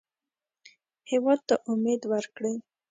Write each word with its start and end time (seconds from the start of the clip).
هېواد 1.09 1.39
ته 1.47 1.55
امید 1.71 2.01
ورکړئ 2.11 2.55